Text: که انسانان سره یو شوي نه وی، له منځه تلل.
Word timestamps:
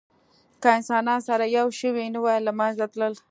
که 0.61 0.69
انسانان 0.77 1.19
سره 1.27 1.45
یو 1.57 1.67
شوي 1.79 2.05
نه 2.13 2.19
وی، 2.23 2.37
له 2.45 2.51
منځه 2.59 2.85
تلل. 2.93 3.13